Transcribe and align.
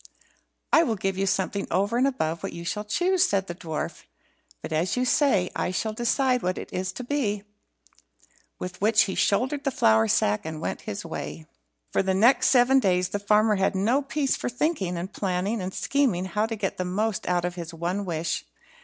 "I 0.73 0.81
will 0.81 0.95
give 0.95 1.15
you 1.15 1.27
something 1.27 1.67
over 1.69 1.95
and 1.95 2.07
above 2.07 2.41
what 2.41 2.53
you 2.53 2.65
shall 2.65 2.83
choose," 2.83 3.23
said 3.23 3.45
the 3.45 3.53
dwarf; 3.53 4.05
"but, 4.63 4.73
as 4.73 4.97
you 4.97 5.05
say, 5.05 5.51
I 5.55 5.69
shall 5.69 5.93
decide 5.93 6.41
what 6.41 6.57
it 6.57 6.73
is 6.73 6.91
to 6.93 7.03
be." 7.03 7.43
With 8.57 8.81
which 8.81 9.03
he 9.03 9.13
shouldered 9.13 9.63
the 9.63 9.69
flour 9.69 10.07
sack, 10.07 10.43
and 10.43 10.59
went 10.59 10.81
his 10.89 11.05
way. 11.05 11.45
For 11.91 12.01
the 12.01 12.15
next 12.15 12.49
seven 12.49 12.79
days, 12.79 13.09
the 13.09 13.19
farmer 13.19 13.57
had 13.57 13.75
no 13.75 14.01
peace 14.01 14.35
for 14.35 14.49
thinking, 14.49 14.97
and 14.97 15.13
planning, 15.13 15.61
and 15.61 15.71
scheming 15.71 16.25
how 16.25 16.47
to 16.47 16.55
get 16.55 16.77
the 16.77 16.83
most 16.85 17.27
out 17.29 17.45
of 17.45 17.53
his 17.53 17.71
one 17.71 18.03
wish. 18.03 18.43